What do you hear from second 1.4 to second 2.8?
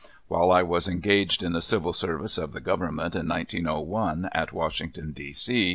in the Civil Service of the